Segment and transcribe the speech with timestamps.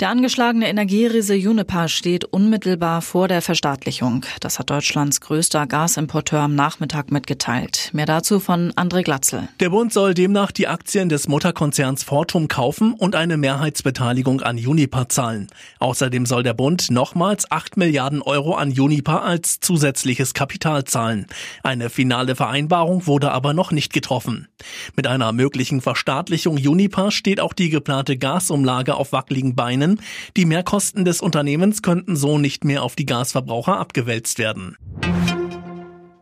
[0.00, 4.24] Der angeschlagene Energieriese Juniper steht unmittelbar vor der Verstaatlichung.
[4.38, 7.90] Das hat Deutschlands größter Gasimporteur am Nachmittag mitgeteilt.
[7.92, 9.48] Mehr dazu von André Glatzel.
[9.58, 15.08] Der Bund soll demnach die Aktien des Mutterkonzerns Fortum kaufen und eine Mehrheitsbeteiligung an Juniper
[15.08, 15.48] zahlen.
[15.80, 21.26] Außerdem soll der Bund nochmals 8 Milliarden Euro an Juniper als zusätzliches Kapital zahlen.
[21.64, 24.46] Eine finale Vereinbarung wurde aber noch nicht getroffen.
[24.94, 30.00] Mit einer möglichen Verstaatlichung Juniper steht auch die geplante Gasumlage auf wackeligen Beinen erkennen,
[30.36, 34.76] die Mehrkosten des Unternehmens könnten so nicht mehr auf die Gasverbraucher abgewälzt werden.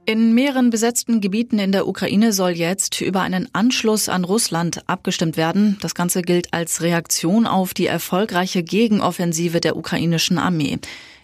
[0.09, 5.37] In mehreren besetzten Gebieten in der Ukraine soll jetzt über einen Anschluss an Russland abgestimmt
[5.37, 5.79] werden.
[5.81, 10.79] Das Ganze gilt als Reaktion auf die erfolgreiche Gegenoffensive der ukrainischen Armee.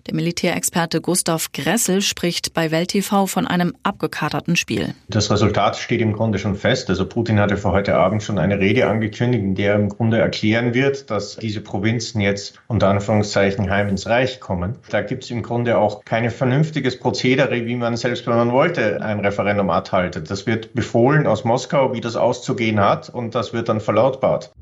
[0.07, 4.95] Der Militärexperte Gustav Gressel spricht bei Welt TV von einem abgekaterten Spiel.
[5.09, 6.91] Das Resultat steht im Grunde schon fest.
[6.91, 10.19] Also Putin hatte für heute Abend schon eine Rede angekündigt, in der er im Grunde
[10.19, 14.75] erklären wird, dass diese Provinzen jetzt unter Anführungszeichen heim ins Reich kommen.
[14.91, 19.01] Da gibt es im Grunde auch kein vernünftiges Prozedere, wie man selbst, wenn man wollte,
[19.03, 20.31] ein Referendum abhaltet.
[20.33, 24.53] Das wird befohlen aus Moskau, wie das auszugehen hat und das wird dann verlautbart.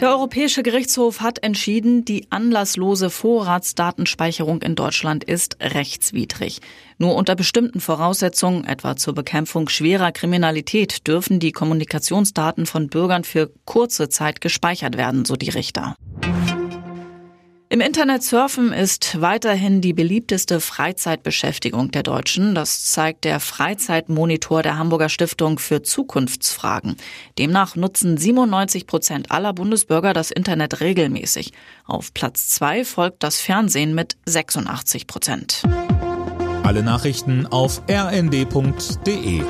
[0.00, 6.60] Der Europäische Gerichtshof hat entschieden, die anlasslose Vorratsdatenspeicherung in Deutschland ist rechtswidrig.
[6.98, 13.52] Nur unter bestimmten Voraussetzungen, etwa zur Bekämpfung schwerer Kriminalität, dürfen die Kommunikationsdaten von Bürgern für
[13.64, 15.94] kurze Zeit gespeichert werden, so die Richter.
[17.74, 22.54] Im Internet surfen ist weiterhin die beliebteste Freizeitbeschäftigung der Deutschen.
[22.54, 26.94] Das zeigt der Freizeitmonitor der Hamburger Stiftung für Zukunftsfragen.
[27.36, 31.52] Demnach nutzen 97 Prozent aller Bundesbürger das Internet regelmäßig.
[31.84, 35.64] Auf Platz zwei folgt das Fernsehen mit 86 Prozent.
[36.62, 39.42] Alle Nachrichten auf rnd.de